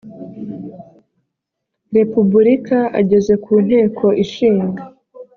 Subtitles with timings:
[1.95, 4.81] repubulika ageza ku nteko ishinga